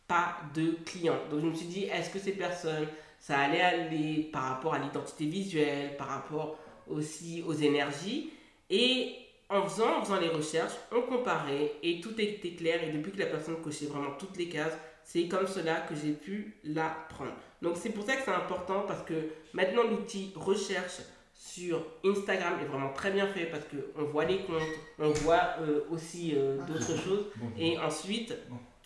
pas 0.08 0.38
de 0.56 0.78
clients. 0.86 1.20
Donc 1.30 1.42
je 1.42 1.46
me 1.46 1.54
suis 1.54 1.68
dit, 1.68 1.84
est-ce 1.84 2.10
que 2.10 2.20
ces 2.20 2.32
personnes, 2.32 2.88
ça 3.20 3.38
allait 3.38 3.62
aller 3.62 4.30
par 4.32 4.44
rapport 4.44 4.74
à 4.74 4.80
l'identité 4.80 5.26
visuelle, 5.26 5.96
par 5.98 6.08
rapport 6.08 6.58
aussi 6.92 7.44
aux 7.48 7.54
énergies. 7.54 8.32
Et 8.70 9.16
en 9.50 9.64
faisant, 9.68 9.98
en 9.98 10.04
faisant 10.04 10.20
les 10.20 10.30
recherches, 10.30 10.74
on 10.92 11.02
comparait 11.02 11.74
et 11.84 12.00
tout 12.00 12.20
était 12.20 12.52
clair. 12.52 12.84
Et 12.84 12.92
depuis 12.92 13.12
que 13.12 13.20
la 13.20 13.26
personne 13.26 13.62
cochait 13.62 13.88
vraiment 13.88 14.12
toutes 14.18 14.38
les 14.38 14.48
cases, 14.48 14.78
c'est 15.04 15.28
comme 15.28 15.48
cela 15.48 15.82
que 15.82 15.96
j'ai 15.96 16.14
pu 16.14 16.56
la 16.64 16.96
prendre. 17.10 17.34
Donc 17.62 17.76
c'est 17.78 17.90
pour 17.90 18.06
ça 18.06 18.16
que 18.16 18.24
c'est 18.24 18.32
important 18.32 18.86
parce 18.88 19.04
que 19.04 19.14
maintenant 19.54 19.84
l'outil 19.84 20.32
recherche 20.36 21.02
sur 21.36 21.84
Instagram 22.06 22.54
est 22.62 22.66
vraiment 22.66 22.94
très 22.94 23.12
bien 23.12 23.28
fait 23.28 23.46
parce 23.46 23.64
qu'on 23.66 24.04
voit 24.04 24.26
les 24.26 24.40
comptes, 24.40 24.62
on 25.00 25.10
voit 25.10 25.56
euh, 25.60 25.82
aussi 25.90 26.34
euh, 26.36 26.58
ah, 26.62 26.66
d'autres 26.66 26.98
choses. 26.98 27.26
Et 27.58 27.78
ensuite 27.80 28.34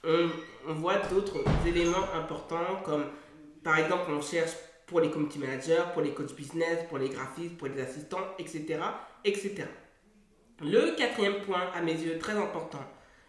on, 0.04 0.30
on 0.68 0.74
voit 0.74 0.98
d'autres 0.98 1.44
éléments 1.66 2.12
importants 2.14 2.82
comme 2.84 3.06
par 3.64 3.78
exemple 3.78 4.12
on 4.12 4.22
cherche 4.22 4.52
pour 4.86 5.00
les 5.00 5.10
community 5.10 5.40
managers, 5.40 5.84
pour 5.94 6.02
les 6.02 6.12
coachs 6.12 6.36
business, 6.36 6.86
pour 6.90 6.98
les 6.98 7.10
graphistes, 7.10 7.58
pour 7.58 7.68
les 7.68 7.82
assistants, 7.82 8.26
etc. 8.38 8.80
etc. 9.24 9.64
Le 10.62 10.96
quatrième 10.96 11.42
point 11.42 11.70
à 11.74 11.82
mes 11.82 11.94
yeux 11.94 12.18
très 12.18 12.34
important, 12.34 12.84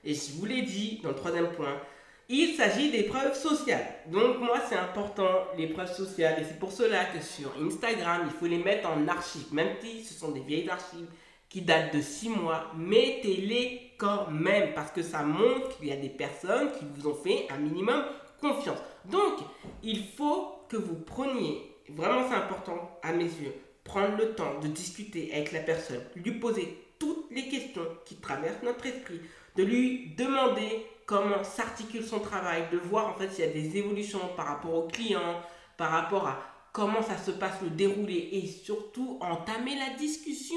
et 0.04 0.14
je 0.14 0.32
vous 0.32 0.46
l'ai 0.46 0.62
dit 0.62 1.00
dans 1.02 1.08
le 1.10 1.16
troisième 1.16 1.50
point, 1.50 1.80
il 2.28 2.54
s'agit 2.54 2.90
des 2.90 3.04
preuves 3.04 3.38
sociales. 3.38 3.86
Donc 4.06 4.38
moi, 4.38 4.60
c'est 4.68 4.76
important, 4.76 5.46
les 5.56 5.68
preuves 5.68 5.94
sociales. 5.94 6.40
Et 6.40 6.44
c'est 6.44 6.58
pour 6.58 6.72
cela 6.72 7.04
que 7.04 7.20
sur 7.20 7.52
Instagram, 7.60 8.22
il 8.24 8.32
faut 8.32 8.46
les 8.46 8.58
mettre 8.58 8.88
en 8.88 9.06
archive. 9.06 9.52
Même 9.52 9.76
si 9.80 10.04
ce 10.04 10.14
sont 10.14 10.32
des 10.32 10.40
vieilles 10.40 10.68
archives 10.68 11.06
qui 11.48 11.62
datent 11.62 11.94
de 11.94 12.00
6 12.00 12.30
mois, 12.30 12.72
mettez-les 12.76 13.92
quand 13.96 14.28
même. 14.30 14.74
Parce 14.74 14.90
que 14.90 15.02
ça 15.02 15.22
montre 15.22 15.76
qu'il 15.76 15.86
y 15.86 15.92
a 15.92 15.96
des 15.96 16.08
personnes 16.08 16.72
qui 16.72 16.84
vous 16.96 17.08
ont 17.08 17.14
fait 17.14 17.46
un 17.48 17.58
minimum 17.58 18.04
confiance. 18.40 18.78
Donc, 19.04 19.38
il 19.84 20.04
faut 20.04 20.55
que 20.68 20.76
vous 20.76 20.96
preniez, 20.96 21.76
vraiment 21.88 22.28
c'est 22.28 22.34
important 22.34 22.98
à 23.02 23.12
mes 23.12 23.24
yeux, 23.24 23.54
prendre 23.84 24.16
le 24.16 24.34
temps 24.34 24.58
de 24.60 24.68
discuter 24.68 25.30
avec 25.32 25.52
la 25.52 25.60
personne, 25.60 26.02
lui 26.16 26.32
poser 26.32 26.78
toutes 26.98 27.30
les 27.30 27.48
questions 27.48 27.86
qui 28.04 28.16
traversent 28.16 28.62
notre 28.62 28.86
esprit, 28.86 29.20
de 29.56 29.62
lui 29.62 30.14
demander 30.16 30.86
comment 31.06 31.44
s'articule 31.44 32.04
son 32.04 32.20
travail, 32.20 32.64
de 32.72 32.78
voir 32.78 33.08
en 33.08 33.14
fait 33.14 33.30
s'il 33.30 33.44
y 33.44 33.48
a 33.48 33.52
des 33.52 33.76
évolutions 33.76 34.20
par 34.36 34.46
rapport 34.46 34.74
au 34.74 34.88
client, 34.88 35.40
par 35.76 35.90
rapport 35.90 36.26
à 36.26 36.42
comment 36.72 37.02
ça 37.02 37.16
se 37.16 37.30
passe 37.30 37.62
le 37.62 37.70
déroulé 37.70 38.28
et 38.32 38.46
surtout 38.46 39.18
entamer 39.22 39.76
la 39.76 39.96
discussion. 39.96 40.56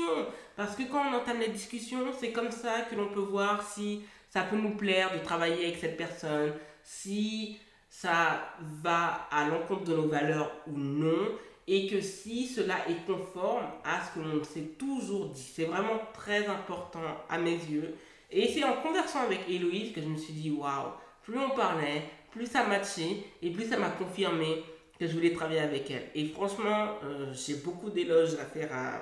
Parce 0.57 0.75
que 0.75 0.83
quand 0.83 1.01
on 1.09 1.15
entame 1.15 1.39
la 1.39 1.47
discussion, 1.47 1.99
c'est 2.19 2.33
comme 2.33 2.51
ça 2.51 2.81
que 2.81 2.95
l'on 2.95 3.07
peut 3.07 3.21
voir 3.21 3.65
si 3.65 4.01
ça 4.29 4.41
peut 4.41 4.57
nous 4.57 4.75
plaire 4.75 5.13
de 5.13 5.23
travailler 5.23 5.67
avec 5.67 5.77
cette 5.77 5.95
personne, 5.95 6.53
si 6.83 7.57
ça 8.01 8.39
va 8.81 9.27
à 9.29 9.45
l'encontre 9.49 9.83
de 9.83 9.93
nos 9.93 10.07
valeurs 10.07 10.51
ou 10.67 10.77
non, 10.77 11.37
et 11.67 11.87
que 11.87 11.99
si 11.99 12.47
cela 12.47 12.77
est 12.87 13.05
conforme 13.05 13.65
à 13.83 13.99
ce 14.01 14.17
que 14.17 14.25
l'on 14.25 14.41
s'est 14.41 14.71
toujours 14.79 15.27
dit. 15.27 15.51
C'est 15.53 15.65
vraiment 15.65 15.99
très 16.13 16.47
important 16.47 17.03
à 17.29 17.37
mes 17.37 17.57
yeux. 17.57 17.93
Et 18.31 18.47
c'est 18.47 18.63
en 18.63 18.81
conversant 18.81 19.23
avec 19.23 19.41
Héloïse 19.49 19.91
que 19.91 20.01
je 20.01 20.07
me 20.07 20.15
suis 20.15 20.31
dit, 20.31 20.49
waouh, 20.49 20.91
plus 21.23 21.37
on 21.37 21.49
parlait, 21.49 22.03
plus 22.31 22.45
ça 22.45 22.65
matchait 22.65 23.17
et 23.41 23.49
plus 23.49 23.67
ça 23.67 23.77
m'a 23.77 23.89
confirmé 23.89 24.63
que 24.97 25.05
je 25.05 25.13
voulais 25.13 25.33
travailler 25.33 25.59
avec 25.59 25.91
elle. 25.91 26.09
Et 26.15 26.27
franchement, 26.27 26.95
euh, 27.03 27.33
j'ai 27.33 27.55
beaucoup 27.55 27.89
d'éloges 27.89 28.35
à 28.35 28.45
faire 28.45 28.73
à... 28.73 29.01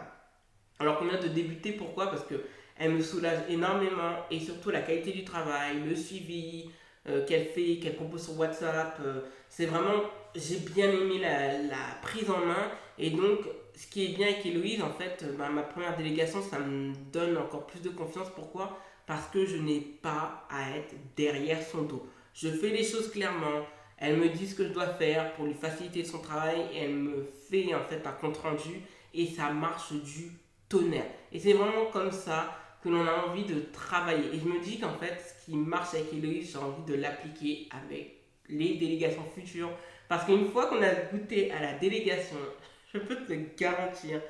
Alors 0.79 0.97
qu'on 0.97 1.05
vient 1.05 1.21
de 1.21 1.27
débuter, 1.27 1.73
pourquoi? 1.73 2.07
Parce 2.07 2.23
que 2.23 2.43
elle 2.79 2.93
me 2.93 3.01
soulage 3.01 3.39
énormément 3.47 4.13
et 4.31 4.39
surtout 4.39 4.71
la 4.71 4.81
qualité 4.81 5.11
du 5.11 5.23
travail, 5.23 5.83
le 5.87 5.95
suivi 5.95 6.71
euh, 7.09 7.25
qu'elle 7.25 7.45
fait, 7.45 7.77
qu'elle 7.77 7.95
propose 7.95 8.25
sur 8.25 8.37
WhatsApp. 8.37 8.97
Euh, 9.03 9.21
c'est 9.49 9.65
vraiment, 9.65 10.03
j'ai 10.35 10.57
bien 10.57 10.89
aimé 10.89 11.19
la, 11.19 11.77
prise 12.01 12.29
en 12.29 12.45
main 12.45 12.71
et 12.97 13.11
donc 13.11 13.39
ce 13.75 13.87
qui 13.87 14.05
est 14.05 14.15
bien 14.15 14.27
avec 14.27 14.45
Héloïse, 14.45 14.81
en 14.81 14.91
fait, 14.91 15.23
bah, 15.37 15.49
ma 15.49 15.61
première 15.61 15.95
délégation, 15.95 16.41
ça 16.41 16.59
me 16.59 16.93
donne 17.11 17.37
encore 17.37 17.67
plus 17.67 17.81
de 17.81 17.89
confiance. 17.89 18.27
Pourquoi? 18.35 18.77
Parce 19.05 19.27
que 19.27 19.45
je 19.45 19.57
n'ai 19.57 19.79
pas 19.79 20.47
à 20.49 20.77
être 20.77 20.95
derrière 21.15 21.61
son 21.61 21.83
dos. 21.83 22.05
Je 22.33 22.49
fais 22.49 22.69
les 22.69 22.83
choses 22.83 23.09
clairement 23.09 23.65
Elle 23.97 24.17
me 24.17 24.29
dit 24.29 24.47
ce 24.47 24.53
que 24.53 24.63
je 24.63 24.73
dois 24.73 24.87
faire 24.87 25.33
pour 25.33 25.45
lui 25.45 25.55
faciliter 25.55 26.03
son 26.03 26.19
travail 26.19 26.59
et 26.71 26.83
elle 26.83 26.93
me 26.93 27.27
fait 27.49 27.73
en 27.73 27.83
fait 27.83 28.05
un 28.05 28.11
compte 28.11 28.37
rendu 28.37 28.81
et 29.13 29.25
ça 29.25 29.49
marche 29.49 29.93
du 29.93 30.31
tonnerre. 30.69 31.07
Et 31.31 31.39
c'est 31.39 31.53
vraiment 31.53 31.85
comme 31.91 32.11
ça 32.11 32.55
que 32.83 32.89
l'on 32.89 33.05
a 33.07 33.27
envie 33.27 33.43
de 33.43 33.61
travailler. 33.73 34.35
Et 34.35 34.39
je 34.39 34.45
me 34.45 34.59
dis 34.59 34.79
qu'en 34.79 34.97
fait, 34.97 35.17
ce 35.19 35.45
qui 35.45 35.55
marche 35.55 35.93
avec 35.93 36.13
Héloïse, 36.13 36.51
j'ai 36.51 36.57
envie 36.57 36.83
de 36.85 36.95
l'appliquer 36.95 37.67
avec 37.71 38.21
les 38.49 38.75
délégations 38.75 39.23
futures. 39.33 39.71
Parce 40.07 40.25
qu'une 40.25 40.49
fois 40.49 40.67
qu'on 40.67 40.81
a 40.81 40.93
goûté 41.11 41.51
à 41.51 41.61
la 41.61 41.73
délégation, 41.73 42.37
je 42.93 42.99
peux 42.99 43.15
te 43.25 43.33
garantir, 43.57 44.21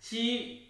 si 0.00 0.66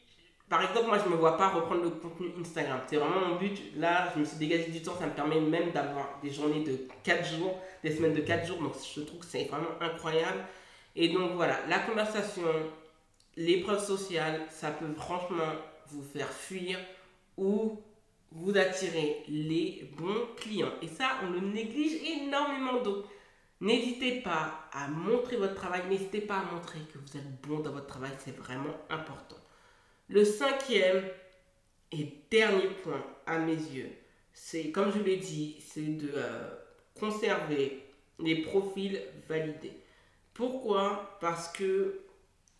par 0.48 0.62
exemple, 0.62 0.86
moi, 0.86 0.98
je 0.98 1.08
ne 1.08 1.14
me 1.14 1.16
vois 1.16 1.36
pas 1.36 1.48
reprendre 1.48 1.82
le 1.82 1.90
contenu 1.90 2.28
Instagram. 2.40 2.80
C'est 2.86 2.96
vraiment 2.96 3.26
mon 3.26 3.34
but. 3.34 3.60
Là, 3.76 4.12
je 4.14 4.20
me 4.20 4.24
suis 4.24 4.36
dégagé 4.36 4.70
du 4.70 4.80
temps. 4.80 4.94
Ça 4.96 5.06
me 5.06 5.12
permet 5.12 5.40
même 5.40 5.72
d'avoir 5.72 6.20
des 6.22 6.30
journées 6.30 6.62
de 6.62 6.86
4 7.02 7.36
jours, 7.36 7.58
des 7.82 7.90
semaines 7.90 8.14
de 8.14 8.20
4 8.20 8.46
jours. 8.46 8.62
Donc, 8.62 8.74
je 8.94 9.00
trouve 9.00 9.18
que 9.18 9.26
c'est 9.26 9.44
vraiment 9.46 9.70
incroyable. 9.80 10.44
Et 10.94 11.08
donc, 11.08 11.32
voilà, 11.32 11.58
la 11.68 11.80
conversation, 11.80 12.44
l'épreuve 13.36 13.84
sociale, 13.84 14.42
ça 14.48 14.70
peut 14.70 14.86
franchement 14.96 15.52
vous 15.88 16.04
faire 16.04 16.30
fuir 16.30 16.78
ou 17.36 17.80
vous 18.32 18.56
attirer 18.56 19.22
les 19.28 19.90
bons 19.96 20.26
clients. 20.36 20.72
Et 20.82 20.88
ça, 20.88 21.20
on 21.24 21.30
le 21.30 21.40
néglige 21.40 22.02
énormément. 22.02 22.82
Donc, 22.82 23.04
n'hésitez 23.60 24.20
pas 24.20 24.68
à 24.72 24.88
montrer 24.88 25.36
votre 25.36 25.54
travail. 25.54 25.82
N'hésitez 25.88 26.20
pas 26.20 26.38
à 26.38 26.52
montrer 26.52 26.80
que 26.92 26.98
vous 26.98 27.16
êtes 27.16 27.40
bon 27.42 27.60
dans 27.60 27.72
votre 27.72 27.86
travail. 27.86 28.12
C'est 28.18 28.36
vraiment 28.36 28.74
important. 28.90 29.36
Le 30.08 30.24
cinquième 30.24 31.02
et 31.92 32.12
dernier 32.30 32.68
point 32.82 33.04
à 33.26 33.38
mes 33.38 33.54
yeux, 33.54 33.90
c'est, 34.32 34.70
comme 34.70 34.92
je 34.92 34.98
l'ai 34.98 35.16
dit, 35.16 35.56
c'est 35.60 35.96
de 35.96 36.10
euh, 36.14 36.50
conserver 36.98 37.82
les 38.18 38.42
profils 38.42 39.00
validés. 39.28 39.72
Pourquoi? 40.34 41.16
Parce 41.20 41.48
que 41.48 42.00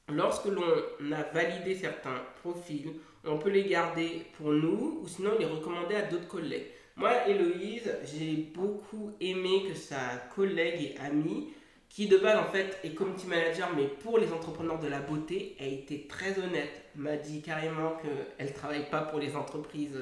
lorsque 0.08 0.46
l'on 0.46 1.12
a 1.12 1.22
validé 1.34 1.74
certains 1.74 2.22
profils, 2.42 2.92
on 3.26 3.38
peut 3.38 3.50
les 3.50 3.64
garder 3.64 4.22
pour 4.36 4.52
nous 4.52 5.00
ou 5.02 5.08
sinon 5.08 5.32
les 5.38 5.46
recommander 5.46 5.94
à 5.94 6.02
d'autres 6.02 6.28
collègues. 6.28 6.66
Moi, 6.96 7.28
Héloïse, 7.28 7.92
j'ai 8.04 8.48
beaucoup 8.54 9.12
aimé 9.20 9.64
que 9.68 9.74
sa 9.74 9.98
collègue 10.34 10.80
et 10.80 11.00
amie 11.00 11.48
qui 11.88 12.08
de 12.08 12.18
base 12.18 12.38
en 12.38 12.50
fait 12.50 12.78
est 12.84 12.94
community 12.94 13.26
manager 13.26 13.70
mais 13.76 13.86
pour 13.86 14.18
les 14.18 14.32
entrepreneurs 14.32 14.78
de 14.78 14.88
la 14.88 15.00
beauté, 15.00 15.56
a 15.60 15.64
été 15.64 16.06
très 16.06 16.38
honnête, 16.38 16.82
m'a 16.94 17.16
dit 17.16 17.42
carrément 17.42 17.96
qu'elle 18.02 18.46
ne 18.48 18.52
travaille 18.52 18.90
pas 18.90 19.02
pour 19.02 19.18
les 19.18 19.36
entreprises 19.36 19.98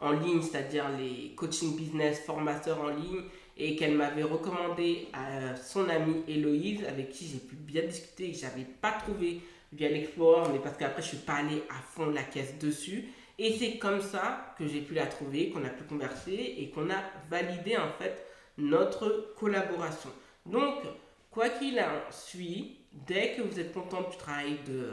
en 0.00 0.12
ligne, 0.12 0.42
c'est-à-dire 0.42 0.84
les 0.96 1.34
coaching 1.34 1.76
business, 1.76 2.20
formateurs 2.20 2.80
en 2.80 2.88
ligne, 2.88 3.22
et 3.56 3.74
qu'elle 3.76 3.96
m'avait 3.96 4.22
recommandé 4.22 5.08
à 5.12 5.56
son 5.56 5.88
amie 5.88 6.22
Héloïse, 6.28 6.84
avec 6.86 7.10
qui 7.10 7.26
j'ai 7.26 7.38
pu 7.38 7.56
bien 7.56 7.82
discuter, 7.82 8.30
que 8.30 8.38
j'avais 8.38 8.66
pas 8.80 8.92
trouvé 8.92 9.40
via 9.72 9.88
l'Explorer, 9.88 10.52
mais 10.52 10.58
parce 10.58 10.76
qu'après 10.76 11.02
je 11.02 11.08
suis 11.08 11.18
pas 11.18 11.34
allé 11.34 11.62
à 11.68 11.80
fond 11.82 12.06
la 12.06 12.22
caisse 12.22 12.58
dessus. 12.58 13.08
Et 13.38 13.56
c'est 13.56 13.78
comme 13.78 14.00
ça 14.00 14.54
que 14.58 14.66
j'ai 14.66 14.80
pu 14.80 14.94
la 14.94 15.06
trouver, 15.06 15.50
qu'on 15.50 15.64
a 15.64 15.70
pu 15.70 15.84
converser 15.84 16.56
et 16.58 16.70
qu'on 16.70 16.90
a 16.90 17.02
validé 17.30 17.76
en 17.76 17.90
fait 17.98 18.26
notre 18.56 19.32
collaboration. 19.36 20.10
Donc, 20.44 20.82
Quoi 21.30 21.50
qu'il 21.50 21.78
en 21.78 22.10
soit, 22.10 22.78
dès 23.06 23.34
que 23.34 23.42
vous 23.42 23.60
êtes 23.60 23.72
content 23.72 24.02
du 24.10 24.16
travail 24.16 24.58
de, 24.66 24.90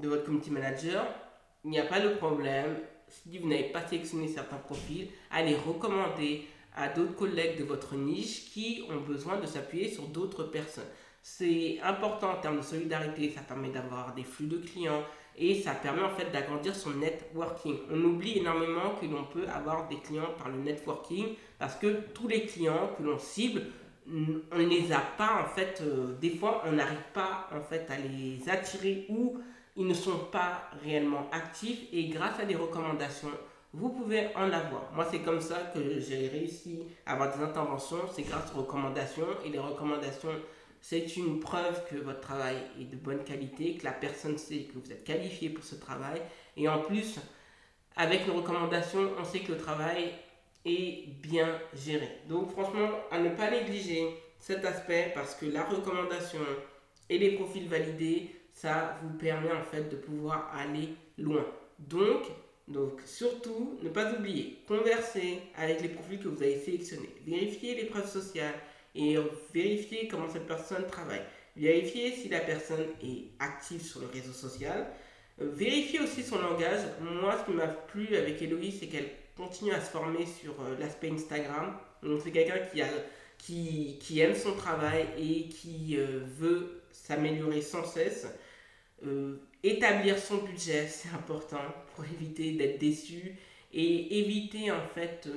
de 0.00 0.08
votre 0.08 0.24
community 0.24 0.50
manager, 0.50 1.04
il 1.64 1.70
n'y 1.70 1.80
a 1.80 1.84
pas 1.84 2.00
de 2.00 2.10
problème. 2.14 2.76
Si 3.08 3.38
vous 3.38 3.48
n'avez 3.48 3.64
pas 3.64 3.86
sélectionné 3.86 4.28
certains 4.28 4.56
profils, 4.56 5.08
allez 5.30 5.56
recommander 5.56 6.46
à 6.76 6.88
d'autres 6.88 7.14
collègues 7.14 7.58
de 7.58 7.64
votre 7.64 7.96
niche 7.96 8.50
qui 8.52 8.84
ont 8.88 9.00
besoin 9.00 9.38
de 9.38 9.46
s'appuyer 9.46 9.90
sur 9.90 10.04
d'autres 10.08 10.44
personnes. 10.44 10.88
C'est 11.26 11.80
important 11.82 12.32
en 12.32 12.36
termes 12.36 12.58
de 12.58 12.62
solidarité, 12.62 13.30
ça 13.30 13.40
permet 13.40 13.70
d'avoir 13.70 14.14
des 14.14 14.24
flux 14.24 14.46
de 14.46 14.58
clients 14.58 15.02
et 15.38 15.58
ça 15.58 15.72
permet 15.72 16.02
en 16.02 16.10
fait 16.10 16.30
d'agrandir 16.30 16.76
son 16.76 16.90
networking. 16.90 17.78
On 17.90 17.98
oublie 18.04 18.40
énormément 18.40 18.94
que 19.00 19.06
l'on 19.06 19.24
peut 19.24 19.48
avoir 19.48 19.88
des 19.88 19.96
clients 19.96 20.34
par 20.36 20.50
le 20.50 20.58
networking 20.58 21.28
parce 21.58 21.76
que 21.76 22.02
tous 22.12 22.28
les 22.28 22.44
clients 22.44 22.90
que 22.98 23.02
l'on 23.02 23.18
cible 23.18 23.62
on 24.06 24.58
ne 24.58 24.66
les 24.66 24.92
a 24.92 25.00
pas 25.00 25.42
en 25.42 25.48
fait 25.48 25.80
euh, 25.80 26.14
des 26.20 26.28
fois 26.28 26.62
on 26.66 26.72
n'arrive 26.72 27.08
pas 27.14 27.48
en 27.56 27.62
fait 27.62 27.90
à 27.90 27.96
les 27.96 28.46
attirer 28.46 29.06
ou 29.08 29.38
ils 29.76 29.86
ne 29.86 29.94
sont 29.94 30.26
pas 30.30 30.68
réellement 30.84 31.30
actifs 31.32 31.84
et 31.90 32.08
grâce 32.08 32.38
à 32.38 32.44
des 32.44 32.54
recommandations 32.54 33.30
vous 33.72 33.88
pouvez 33.88 34.26
en 34.36 34.52
avoir 34.52 34.92
moi 34.94 35.06
c'est 35.10 35.20
comme 35.20 35.40
ça 35.40 35.72
que 35.74 35.98
j'ai 36.00 36.28
réussi 36.28 36.82
à 37.06 37.14
avoir 37.14 37.34
des 37.34 37.42
interventions 37.42 38.06
c'est 38.14 38.24
grâce 38.24 38.52
aux 38.54 38.58
recommandations 38.58 39.26
et 39.42 39.48
les 39.48 39.58
recommandations 39.58 40.28
c'est 40.86 41.16
une 41.16 41.40
preuve 41.40 41.82
que 41.88 41.96
votre 41.96 42.20
travail 42.20 42.56
est 42.78 42.84
de 42.84 42.96
bonne 42.96 43.24
qualité 43.24 43.76
que 43.76 43.84
la 43.84 43.92
personne 43.92 44.36
sait 44.36 44.64
que 44.64 44.78
vous 44.78 44.92
êtes 44.92 45.02
qualifié 45.02 45.48
pour 45.48 45.64
ce 45.64 45.76
travail 45.76 46.20
et 46.58 46.68
en 46.68 46.82
plus 46.82 47.18
avec 47.96 48.26
les 48.26 48.32
recommandations 48.32 49.08
on 49.18 49.24
sait 49.24 49.40
que 49.40 49.52
le 49.52 49.56
travail 49.56 50.12
et 50.66 51.04
bien 51.22 51.58
géré. 51.72 52.10
Donc 52.28 52.50
franchement, 52.50 52.90
à 53.10 53.18
ne 53.18 53.30
pas 53.30 53.50
négliger 53.50 54.04
cet 54.38 54.62
aspect 54.66 55.10
parce 55.14 55.34
que 55.34 55.46
la 55.46 55.64
recommandation 55.64 56.40
et 57.08 57.16
les 57.16 57.30
profils 57.36 57.66
validés, 57.66 58.36
ça 58.52 58.98
vous 59.02 59.16
permet 59.16 59.52
en 59.52 59.62
fait 59.62 59.88
de 59.88 59.96
pouvoir 59.96 60.54
aller 60.54 60.90
loin. 61.16 61.46
Donc, 61.78 62.24
donc 62.68 63.00
surtout, 63.06 63.78
ne 63.82 63.88
pas 63.88 64.12
oublier, 64.12 64.58
converser 64.68 65.40
avec 65.56 65.80
les 65.80 65.88
profils 65.88 66.18
que 66.18 66.28
vous 66.28 66.42
avez 66.42 66.58
sélectionnés, 66.58 67.08
vérifier 67.26 67.74
les 67.74 67.86
preuves 67.86 68.10
sociales 68.10 68.54
et 68.94 69.16
vérifier 69.52 70.08
comment 70.08 70.28
cette 70.28 70.46
personne 70.46 70.86
travaille. 70.86 71.22
Vérifier 71.56 72.12
si 72.12 72.28
la 72.28 72.40
personne 72.40 72.86
est 73.02 73.24
active 73.38 73.82
sur 73.82 74.00
le 74.00 74.06
réseau 74.06 74.32
social. 74.32 74.86
Vérifier 75.38 76.00
aussi 76.00 76.22
son 76.22 76.38
langage. 76.38 76.80
Moi, 77.00 77.36
ce 77.38 77.50
qui 77.50 77.56
m'a 77.56 77.66
plu 77.66 78.16
avec 78.16 78.40
Héloïse, 78.40 78.78
c'est 78.80 78.86
qu'elle 78.86 79.10
continue 79.36 79.72
à 79.72 79.80
se 79.80 79.90
former 79.90 80.26
sur 80.26 80.54
euh, 80.60 80.76
l'aspect 80.78 81.10
Instagram. 81.10 81.76
Donc 82.02 82.20
c'est 82.22 82.30
quelqu'un 82.30 82.58
qui, 82.58 82.82
qui, 83.38 83.98
qui, 84.00 84.20
aime 84.20 84.34
son 84.34 84.54
travail 84.54 85.06
et 85.18 85.48
qui 85.48 85.96
euh, 85.96 86.20
veut 86.38 86.82
s'améliorer 86.92 87.62
sans 87.62 87.84
cesse. 87.84 88.26
Euh, 89.04 89.36
établir 89.62 90.18
son 90.18 90.38
budget, 90.38 90.86
c'est 90.88 91.08
important 91.08 91.62
pour 91.94 92.04
éviter 92.04 92.52
d'être 92.52 92.78
déçu 92.78 93.36
et 93.72 94.20
éviter 94.20 94.70
en 94.70 94.86
fait 94.94 95.28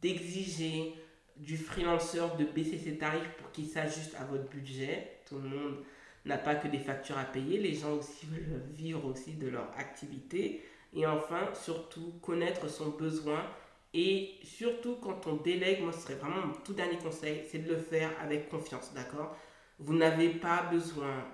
d'exiger 0.00 0.94
du 1.42 1.56
freelanceur 1.56 2.36
de 2.36 2.44
baisser 2.44 2.78
ses 2.78 2.98
tarifs 2.98 3.28
pour 3.38 3.50
qu'il 3.50 3.66
s'ajuste 3.66 4.14
à 4.18 4.24
votre 4.24 4.48
budget. 4.48 5.18
Tout 5.28 5.38
le 5.38 5.48
monde 5.48 5.76
n'a 6.24 6.38
pas 6.38 6.54
que 6.54 6.68
des 6.68 6.78
factures 6.78 7.18
à 7.18 7.24
payer, 7.24 7.58
les 7.58 7.74
gens 7.74 7.92
aussi 7.94 8.26
veulent 8.26 8.62
vivre 8.72 9.04
aussi 9.06 9.32
de 9.32 9.48
leur 9.48 9.68
activité. 9.76 10.62
Et 10.94 11.04
enfin, 11.06 11.48
surtout, 11.54 12.12
connaître 12.22 12.68
son 12.70 12.90
besoin. 12.90 13.44
Et 13.92 14.38
surtout, 14.42 14.96
quand 15.02 15.26
on 15.26 15.36
délègue, 15.36 15.82
moi, 15.82 15.92
ce 15.92 16.00
serait 16.00 16.14
vraiment 16.14 16.46
mon 16.46 16.54
tout 16.64 16.74
dernier 16.74 16.98
conseil, 16.98 17.42
c'est 17.50 17.58
de 17.58 17.70
le 17.70 17.78
faire 17.78 18.10
avec 18.20 18.48
confiance, 18.48 18.92
d'accord? 18.94 19.36
Vous 19.78 19.94
n'avez 19.94 20.28
pas 20.30 20.62
besoin 20.70 21.24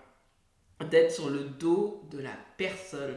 d'être 0.91 1.13
sur 1.13 1.29
le 1.29 1.45
dos 1.45 2.03
de 2.11 2.19
la 2.19 2.37
personne 2.57 3.17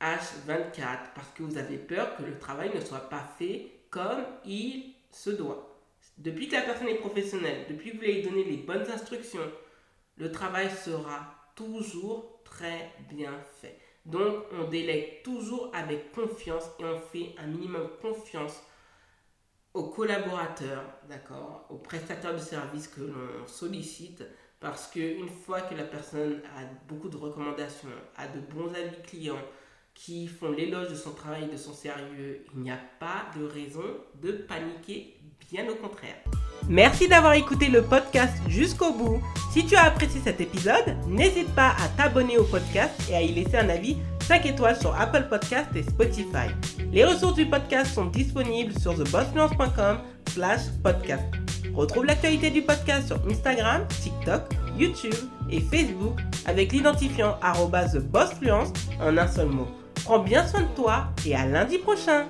H24 0.00 1.14
parce 1.14 1.30
que 1.34 1.42
vous 1.42 1.56
avez 1.56 1.78
peur 1.78 2.16
que 2.16 2.24
le 2.24 2.38
travail 2.38 2.70
ne 2.74 2.80
soit 2.80 3.08
pas 3.08 3.26
fait 3.38 3.70
comme 3.90 4.24
il 4.44 4.94
se 5.10 5.30
doit. 5.30 5.75
Depuis 6.16 6.48
que 6.48 6.54
la 6.54 6.62
personne 6.62 6.88
est 6.88 6.96
professionnelle, 6.96 7.66
depuis 7.68 7.90
que 7.90 7.96
vous 7.96 8.02
lui 8.02 8.12
avez 8.12 8.22
donné 8.22 8.44
les 8.44 8.56
bonnes 8.56 8.90
instructions, 8.90 9.52
le 10.16 10.32
travail 10.32 10.70
sera 10.70 11.34
toujours 11.54 12.40
très 12.44 12.90
bien 13.10 13.32
fait. 13.60 13.78
Donc, 14.06 14.44
on 14.52 14.68
délègue 14.68 15.22
toujours 15.22 15.70
avec 15.74 16.12
confiance 16.12 16.64
et 16.78 16.84
on 16.84 16.98
fait 17.00 17.34
un 17.38 17.46
minimum 17.48 17.88
confiance 18.00 18.62
aux 19.74 19.90
collaborateurs, 19.90 20.84
d'accord, 21.08 21.66
aux 21.68 21.76
prestataires 21.76 22.34
de 22.34 22.40
services 22.40 22.88
que 22.88 23.02
l'on 23.02 23.46
sollicite, 23.46 24.24
parce 24.58 24.88
qu'une 24.88 25.28
fois 25.28 25.60
que 25.60 25.74
la 25.74 25.84
personne 25.84 26.40
a 26.56 26.64
beaucoup 26.88 27.10
de 27.10 27.16
recommandations, 27.18 27.90
a 28.16 28.26
de 28.26 28.40
bons 28.40 28.72
avis 28.74 29.02
clients, 29.02 29.42
qui 29.96 30.28
font 30.28 30.50
l'éloge 30.52 30.90
de 30.90 30.94
son 30.94 31.10
travail 31.10 31.44
et 31.44 31.52
de 31.52 31.56
son 31.56 31.72
sérieux, 31.72 32.44
il 32.54 32.62
n'y 32.62 32.70
a 32.70 32.78
pas 33.00 33.26
de 33.36 33.44
raison 33.44 33.82
de 34.22 34.32
paniquer, 34.32 35.16
bien 35.50 35.66
au 35.68 35.74
contraire. 35.74 36.16
Merci 36.68 37.08
d'avoir 37.08 37.32
écouté 37.32 37.68
le 37.68 37.82
podcast 37.82 38.34
jusqu'au 38.48 38.92
bout. 38.92 39.22
Si 39.52 39.64
tu 39.64 39.74
as 39.74 39.84
apprécié 39.84 40.20
cet 40.22 40.40
épisode, 40.40 40.96
n'hésite 41.08 41.52
pas 41.54 41.74
à 41.82 41.88
t'abonner 41.96 42.36
au 42.38 42.44
podcast 42.44 42.92
et 43.10 43.14
à 43.14 43.22
y 43.22 43.32
laisser 43.32 43.56
un 43.56 43.68
avis 43.68 43.96
5 44.20 44.44
étoiles 44.46 44.78
sur 44.78 44.94
Apple 44.94 45.26
Podcast 45.30 45.68
et 45.74 45.82
Spotify. 45.82 46.48
Les 46.92 47.04
ressources 47.04 47.34
du 47.34 47.46
podcast 47.46 47.94
sont 47.94 48.06
disponibles 48.06 48.78
sur 48.78 48.94
thebossfluence.com 48.94 49.98
slash 50.30 50.62
podcast. 50.82 51.24
Retrouve 51.74 52.06
l'actualité 52.06 52.50
du 52.50 52.62
podcast 52.62 53.08
sur 53.08 53.18
Instagram, 53.28 53.86
TikTok, 54.02 54.42
YouTube 54.78 55.14
et 55.50 55.60
Facebook 55.60 56.18
avec 56.46 56.72
l'identifiant 56.72 57.38
TheBossFluence 57.40 58.72
en 59.00 59.16
un 59.16 59.28
seul 59.28 59.48
mot. 59.48 59.68
Prends 60.06 60.20
bien 60.20 60.46
soin 60.46 60.60
de 60.60 60.72
toi 60.76 61.08
et 61.26 61.34
à 61.34 61.44
lundi 61.46 61.78
prochain 61.78 62.26